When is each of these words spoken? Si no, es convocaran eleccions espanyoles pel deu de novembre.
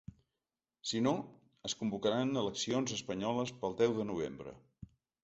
Si 0.91 1.01
no, 1.07 1.11
es 1.69 1.75
convocaran 1.81 2.31
eleccions 2.43 2.95
espanyoles 2.97 3.53
pel 3.61 3.77
deu 3.83 3.95
de 4.01 4.07
novembre. 4.13 4.57